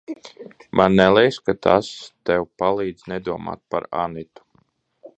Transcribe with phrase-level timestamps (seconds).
[0.79, 1.91] Man neliekas, ka tas
[2.31, 4.49] tev palīdz nedomāt par Anitu.